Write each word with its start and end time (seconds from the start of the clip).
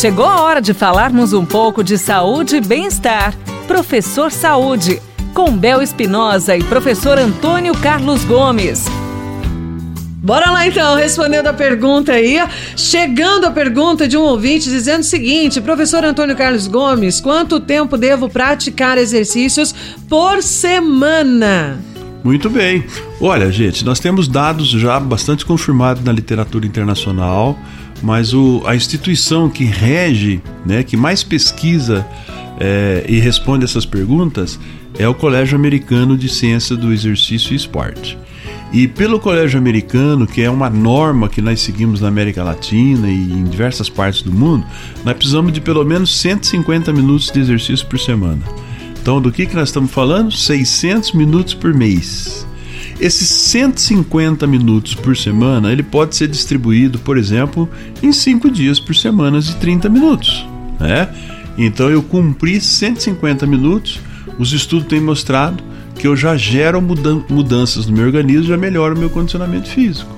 Chegou 0.00 0.24
a 0.24 0.40
hora 0.40 0.62
de 0.62 0.72
falarmos 0.72 1.34
um 1.34 1.44
pouco 1.44 1.84
de 1.84 1.98
saúde 1.98 2.56
e 2.56 2.60
bem-estar. 2.62 3.36
Professor 3.66 4.32
Saúde, 4.32 4.98
com 5.34 5.54
Bel 5.54 5.82
Espinosa 5.82 6.56
e 6.56 6.64
professor 6.64 7.18
Antônio 7.18 7.74
Carlos 7.82 8.24
Gomes. 8.24 8.86
Bora 10.22 10.52
lá 10.52 10.66
então, 10.66 10.96
respondendo 10.96 11.48
a 11.48 11.52
pergunta 11.52 12.12
aí. 12.12 12.38
Chegando 12.74 13.44
a 13.44 13.50
pergunta 13.50 14.08
de 14.08 14.16
um 14.16 14.22
ouvinte 14.22 14.70
dizendo 14.70 15.00
o 15.00 15.04
seguinte: 15.04 15.60
Professor 15.60 16.02
Antônio 16.02 16.34
Carlos 16.34 16.66
Gomes, 16.66 17.20
quanto 17.20 17.60
tempo 17.60 17.98
devo 17.98 18.26
praticar 18.26 18.96
exercícios 18.96 19.74
por 20.08 20.42
semana? 20.42 21.78
Muito 22.22 22.50
bem. 22.50 22.84
Olha, 23.20 23.50
gente, 23.50 23.84
nós 23.84 23.98
temos 23.98 24.28
dados 24.28 24.68
já 24.68 25.00
bastante 25.00 25.44
confirmados 25.46 26.04
na 26.04 26.12
literatura 26.12 26.66
internacional, 26.66 27.58
mas 28.02 28.34
o, 28.34 28.62
a 28.66 28.76
instituição 28.76 29.48
que 29.48 29.64
rege, 29.64 30.42
né, 30.64 30.82
que 30.82 30.96
mais 30.96 31.22
pesquisa 31.22 32.06
é, 32.58 33.04
e 33.08 33.18
responde 33.18 33.64
essas 33.64 33.86
perguntas 33.86 34.60
é 34.98 35.08
o 35.08 35.14
Colégio 35.14 35.56
Americano 35.56 36.16
de 36.16 36.28
Ciência 36.28 36.76
do 36.76 36.92
Exercício 36.92 37.52
e 37.52 37.56
Esporte. 37.56 38.18
E 38.72 38.86
pelo 38.86 39.18
Colégio 39.18 39.58
Americano, 39.58 40.26
que 40.26 40.42
é 40.42 40.50
uma 40.50 40.70
norma 40.70 41.28
que 41.28 41.40
nós 41.40 41.60
seguimos 41.60 42.00
na 42.00 42.08
América 42.08 42.44
Latina 42.44 43.08
e 43.08 43.32
em 43.32 43.44
diversas 43.44 43.88
partes 43.88 44.22
do 44.22 44.30
mundo, 44.30 44.64
nós 45.04 45.16
precisamos 45.16 45.52
de 45.52 45.60
pelo 45.60 45.84
menos 45.84 46.16
150 46.20 46.92
minutos 46.92 47.30
de 47.30 47.40
exercício 47.40 47.84
por 47.86 47.98
semana. 47.98 48.42
Então, 49.00 49.20
do 49.20 49.32
que, 49.32 49.46
que 49.46 49.54
nós 49.54 49.70
estamos 49.70 49.90
falando? 49.90 50.30
600 50.30 51.12
minutos 51.12 51.54
por 51.54 51.72
mês. 51.72 52.46
Esses 53.00 53.28
150 53.28 54.46
minutos 54.46 54.94
por 54.94 55.16
semana, 55.16 55.72
ele 55.72 55.82
pode 55.82 56.14
ser 56.14 56.28
distribuído, 56.28 56.98
por 56.98 57.16
exemplo, 57.16 57.68
em 58.02 58.12
5 58.12 58.50
dias 58.50 58.78
por 58.78 58.94
semana 58.94 59.40
de 59.40 59.56
30 59.56 59.88
minutos. 59.88 60.46
Né? 60.78 61.08
Então, 61.56 61.88
eu 61.88 62.02
cumpri 62.02 62.60
150 62.60 63.46
minutos. 63.46 64.00
Os 64.38 64.52
estudos 64.52 64.86
têm 64.86 65.00
mostrado 65.00 65.64
que 65.94 66.06
eu 66.06 66.14
já 66.14 66.36
gero 66.36 66.80
mudan 66.80 67.22
mudanças 67.28 67.86
no 67.86 67.94
meu 67.94 68.04
organismo, 68.04 68.44
já 68.44 68.56
melhoro 68.56 68.94
o 68.94 68.98
meu 68.98 69.08
condicionamento 69.08 69.68
físico. 69.68 70.14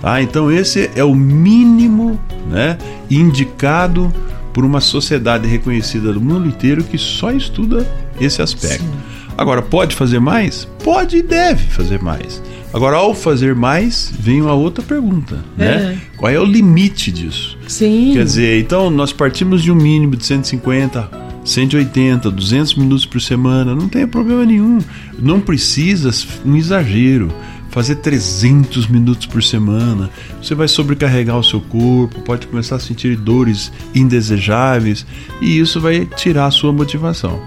Tá? 0.00 0.22
Então, 0.22 0.50
esse 0.50 0.90
é 0.94 1.04
o 1.04 1.14
mínimo 1.14 2.18
né, 2.50 2.78
indicado 3.10 4.12
por 4.54 4.64
uma 4.64 4.80
sociedade 4.80 5.48
reconhecida 5.48 6.12
do 6.12 6.20
mundo 6.20 6.48
inteiro 6.48 6.84
que 6.84 6.96
só 6.96 7.32
estuda 7.32 7.86
esse 8.20 8.40
aspecto. 8.40 8.84
Sim. 8.84 9.14
Agora, 9.36 9.60
pode 9.60 9.96
fazer 9.96 10.20
mais? 10.20 10.66
Pode 10.82 11.16
e 11.16 11.22
deve 11.22 11.64
fazer 11.64 12.00
mais. 12.00 12.40
Agora, 12.72 12.96
ao 12.96 13.14
fazer 13.14 13.54
mais, 13.54 14.12
vem 14.16 14.40
uma 14.40 14.54
outra 14.54 14.82
pergunta, 14.82 15.44
né? 15.56 15.98
É. 15.98 16.16
Qual 16.16 16.30
é 16.30 16.38
o 16.38 16.44
limite 16.44 17.10
disso? 17.10 17.58
Sim. 17.66 18.12
Quer 18.14 18.24
dizer, 18.24 18.60
então 18.60 18.90
nós 18.90 19.12
partimos 19.12 19.62
de 19.62 19.72
um 19.72 19.74
mínimo 19.74 20.16
de 20.16 20.24
150, 20.24 21.10
180, 21.44 22.30
200 22.30 22.74
minutos 22.76 23.06
por 23.06 23.20
semana, 23.20 23.74
não 23.74 23.88
tem 23.88 24.06
problema 24.06 24.44
nenhum. 24.44 24.78
Não 25.18 25.40
precisa 25.40 26.10
um 26.44 26.56
exagero 26.56 27.32
fazer 27.74 27.96
300 27.96 28.86
minutos 28.86 29.26
por 29.26 29.42
semana, 29.42 30.08
você 30.40 30.54
vai 30.54 30.68
sobrecarregar 30.68 31.36
o 31.36 31.42
seu 31.42 31.60
corpo, 31.60 32.20
pode 32.20 32.46
começar 32.46 32.76
a 32.76 32.78
sentir 32.78 33.16
dores 33.16 33.72
indesejáveis 33.92 35.04
e 35.42 35.58
isso 35.58 35.80
vai 35.80 36.06
tirar 36.06 36.46
a 36.46 36.50
sua 36.52 36.72
motivação. 36.72 37.42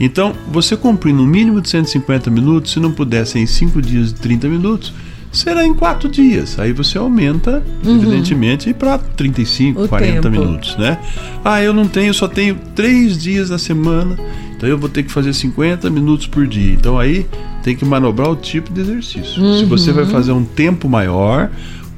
Então, 0.00 0.34
você 0.50 0.76
cumprir 0.76 1.14
no 1.14 1.24
mínimo 1.24 1.60
de 1.60 1.68
150 1.68 2.28
minutos, 2.28 2.72
se 2.72 2.80
não 2.80 2.90
puder 2.90 3.24
ser 3.24 3.38
em 3.38 3.46
5 3.46 3.80
dias 3.80 4.12
de 4.12 4.20
30 4.20 4.48
minutos, 4.48 4.92
será 5.30 5.64
em 5.64 5.72
4 5.72 6.08
dias. 6.08 6.58
Aí 6.58 6.72
você 6.72 6.98
aumenta, 6.98 7.62
uhum. 7.84 7.96
evidentemente, 7.96 8.74
para 8.74 8.98
35, 8.98 9.84
o 9.84 9.88
40 9.88 10.12
tempo. 10.22 10.28
minutos, 10.28 10.76
né? 10.76 10.98
Ah, 11.44 11.62
eu 11.62 11.72
não 11.72 11.86
tenho, 11.86 12.12
só 12.12 12.26
tenho 12.26 12.56
3 12.74 13.16
dias 13.16 13.50
na 13.50 13.58
semana, 13.58 14.16
então 14.56 14.68
eu 14.68 14.76
vou 14.76 14.88
ter 14.88 15.04
que 15.04 15.12
fazer 15.12 15.32
50 15.32 15.88
minutos 15.88 16.26
por 16.26 16.48
dia. 16.48 16.72
Então 16.72 16.98
aí 16.98 17.26
tem 17.68 17.76
que 17.76 17.84
manobrar 17.84 18.30
o 18.30 18.36
tipo 18.36 18.72
de 18.72 18.80
exercício. 18.80 19.42
Uhum. 19.42 19.58
Se 19.58 19.64
você 19.66 19.92
vai 19.92 20.06
fazer 20.06 20.32
um 20.32 20.42
tempo 20.42 20.88
maior, 20.88 21.50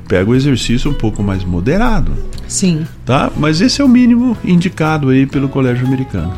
pega 0.08 0.28
o 0.28 0.34
exercício 0.34 0.90
um 0.90 0.94
pouco 0.94 1.22
mais 1.22 1.44
moderado. 1.44 2.12
Sim. 2.48 2.84
Tá? 3.06 3.30
Mas 3.36 3.60
esse 3.60 3.80
é 3.80 3.84
o 3.84 3.88
mínimo 3.88 4.36
indicado 4.44 5.10
aí 5.10 5.26
pelo 5.26 5.48
colégio 5.48 5.86
americano. 5.86 6.36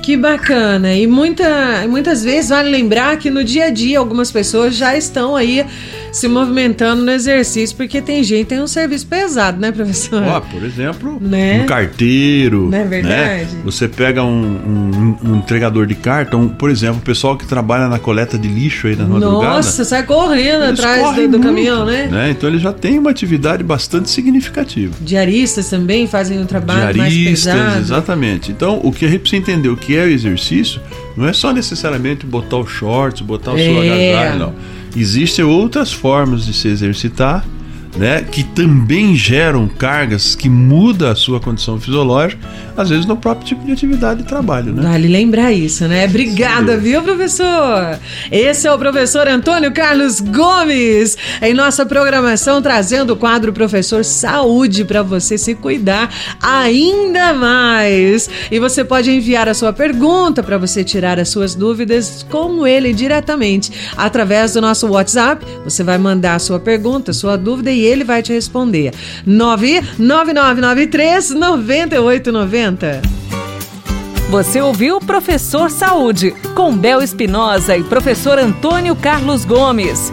Que 0.00 0.16
bacana! 0.16 0.94
E 0.94 1.08
muita, 1.08 1.88
muitas 1.88 2.22
vezes 2.22 2.50
vale 2.50 2.70
lembrar 2.70 3.18
que 3.18 3.30
no 3.30 3.42
dia 3.42 3.64
a 3.64 3.70
dia 3.70 3.98
algumas 3.98 4.30
pessoas 4.30 4.76
já 4.76 4.96
estão 4.96 5.34
aí 5.34 5.66
se 6.12 6.28
movimentando 6.28 7.02
no 7.02 7.10
exercício, 7.10 7.76
porque 7.76 8.00
tem 8.00 8.22
gente 8.22 8.44
que 8.44 8.50
tem 8.50 8.60
um 8.60 8.66
serviço 8.66 9.06
pesado, 9.06 9.60
né, 9.60 9.72
professor? 9.72 10.22
Ó, 10.22 10.40
por 10.40 10.64
exemplo, 10.64 11.18
né? 11.20 11.62
um 11.62 11.66
carteiro. 11.66 12.68
Não 12.70 12.78
é 12.78 12.84
verdade? 12.84 13.54
Né? 13.54 13.62
Você 13.64 13.88
pega 13.88 14.22
um, 14.22 14.28
um, 14.28 15.30
um, 15.30 15.36
entregador 15.36 15.86
de 15.86 15.94
carta, 15.94 16.36
um, 16.36 16.48
por 16.48 16.70
exemplo, 16.70 16.98
o 16.98 17.02
pessoal 17.02 17.36
que 17.36 17.46
trabalha 17.46 17.88
na 17.88 17.98
coleta 17.98 18.38
de 18.38 18.48
lixo 18.48 18.86
aí 18.86 18.96
na 18.96 19.04
madrugada. 19.04 19.54
Nossa, 19.54 19.84
sai 19.84 20.02
correndo 20.02 20.64
atrás 20.64 21.16
do, 21.16 21.28
do 21.28 21.40
caminhão, 21.40 21.84
né? 21.84 22.08
né? 22.10 22.30
Então 22.30 22.48
ele 22.48 22.58
já 22.58 22.72
tem 22.72 22.98
uma 22.98 23.10
atividade 23.10 23.62
bastante 23.62 24.10
significativa. 24.10 24.94
Diaristas 25.00 25.68
também 25.68 26.06
fazem 26.06 26.38
um 26.38 26.46
trabalho 26.46 26.94
Diaristas, 26.94 27.54
mais 27.54 27.64
pesado. 27.64 27.80
exatamente. 27.80 28.50
Então, 28.50 28.80
o 28.82 28.92
que 28.92 29.04
a 29.04 29.08
gente 29.08 29.20
precisa 29.20 29.42
entender, 29.42 29.68
o 29.68 29.76
que 29.76 29.96
é 29.96 30.04
o 30.04 30.08
exercício, 30.08 30.80
não 31.18 31.26
é 31.26 31.32
só 31.32 31.52
necessariamente 31.52 32.24
botar 32.24 32.58
o 32.58 32.66
shorts, 32.66 33.20
botar 33.20 33.52
o 33.52 33.58
é. 33.58 33.64
seu 33.64 33.80
agasalho, 33.80 34.38
não 34.38 34.54
Existem 34.96 35.44
outras 35.44 35.92
formas 35.92 36.46
de 36.46 36.52
se 36.52 36.68
exercitar, 36.68 37.44
né, 37.96 38.22
que 38.22 38.42
também 38.42 39.14
geram 39.16 39.66
cargas 39.68 40.34
que 40.34 40.48
mudam 40.48 41.10
a 41.10 41.14
sua 41.14 41.40
condição 41.40 41.80
fisiológica, 41.80 42.40
às 42.76 42.90
vezes 42.90 43.06
no 43.06 43.16
próprio 43.16 43.46
tipo 43.46 43.64
de 43.64 43.72
atividade 43.72 44.22
de 44.22 44.28
trabalho, 44.28 44.72
né? 44.72 44.82
Vale 44.82 45.08
lembrar 45.08 45.52
isso, 45.52 45.86
né? 45.88 46.04
Obrigada, 46.06 46.76
Sim. 46.76 46.80
viu, 46.80 47.02
professor? 47.02 47.98
Esse 48.30 48.66
é 48.66 48.72
o 48.72 48.78
professor 48.78 49.26
Antônio 49.26 49.72
Carlos 49.72 50.20
Gomes, 50.20 51.16
em 51.42 51.54
nossa 51.54 51.84
programação 51.84 52.62
trazendo 52.62 53.14
o 53.14 53.16
quadro 53.16 53.52
Professor 53.52 54.04
Saúde 54.04 54.84
para 54.84 55.02
você 55.02 55.36
se 55.36 55.54
cuidar 55.54 56.12
ainda 56.40 57.32
mais. 57.32 58.28
E 58.50 58.58
você 58.58 58.84
pode 58.84 59.10
enviar 59.10 59.48
a 59.48 59.54
sua 59.54 59.72
pergunta 59.72 60.42
para 60.42 60.58
você 60.58 60.84
tirar 60.84 61.18
as 61.18 61.28
suas 61.28 61.54
dúvidas 61.54 62.24
com 62.30 62.66
ele 62.66 62.92
diretamente 62.92 63.72
através 63.96 64.52
do 64.52 64.60
nosso 64.60 64.86
WhatsApp. 64.88 65.44
Você 65.64 65.82
vai 65.82 65.98
mandar 65.98 66.34
a 66.34 66.38
sua 66.38 66.60
pergunta, 66.60 67.12
sua 67.12 67.36
dúvida 67.36 67.70
e 67.78 67.84
ele 67.84 68.04
vai 68.04 68.22
te 68.22 68.32
responder. 68.32 68.94
99993 69.26 71.30
9890. 71.30 73.02
Você 74.30 74.60
ouviu 74.60 75.00
Professor 75.00 75.70
Saúde, 75.70 76.34
com 76.54 76.76
Bel 76.76 77.00
Espinosa 77.00 77.74
e 77.76 77.84
professor 77.84 78.38
Antônio 78.38 78.94
Carlos 78.94 79.46
Gomes. 79.46 80.12